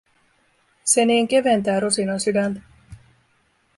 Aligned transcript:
Se 0.83 1.05
niin 1.05 1.27
keventää 1.27 1.79
Rosinan 1.79 2.19
sydäntä. 2.19 2.61